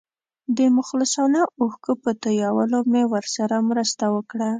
د 0.57 0.59
مخلصانه 0.77 1.41
اوښکو 1.61 1.93
په 2.03 2.11
تویولو 2.21 2.79
مې 2.91 3.03
ورسره 3.13 3.55
مرسته 3.69 4.03
وکړه. 4.15 4.47